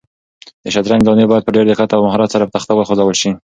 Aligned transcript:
د 0.63 0.65
شطرنج 0.73 1.03
دانې 1.05 1.25
باید 1.31 1.45
په 1.45 1.51
ډېر 1.55 1.65
دقت 1.69 1.89
او 1.91 2.05
مهارت 2.05 2.29
سره 2.35 2.43
په 2.45 2.51
تخته 2.55 2.71
وخوځول 2.75 3.15
شي. 3.21 3.31